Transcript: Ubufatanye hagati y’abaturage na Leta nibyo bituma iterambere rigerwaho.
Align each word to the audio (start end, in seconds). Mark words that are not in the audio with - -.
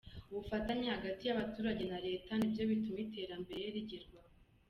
Ubufatanye 0.29 0.87
hagati 0.95 1.23
y’abaturage 1.25 1.83
na 1.91 1.99
Leta 2.07 2.31
nibyo 2.35 2.63
bituma 2.71 2.99
iterambere 3.05 3.63
rigerwaho. 3.75 4.31